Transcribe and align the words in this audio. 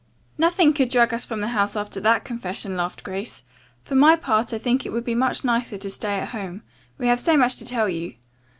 "Nothing 0.35 0.73
could 0.73 0.89
drag 0.89 1.13
us 1.13 1.25
from 1.25 1.41
the 1.41 1.49
house 1.49 1.75
after 1.75 1.99
that 1.99 2.25
confession," 2.25 2.75
laughed 2.75 3.03
Grace. 3.03 3.43
"For 3.83 3.93
my 3.93 4.15
part 4.15 4.51
I 4.51 4.57
think 4.57 4.83
it 4.83 4.89
would 4.89 5.03
be 5.03 5.13
much 5.13 5.43
nicer 5.43 5.77
to 5.77 5.89
stay 5.91 6.15
at 6.17 6.29
home. 6.29 6.63
We 6.97 7.05
have 7.05 7.19
so 7.19 7.37
much 7.37 7.57
to 7.57 7.65
tell 7.65 7.87
you." 7.87 8.15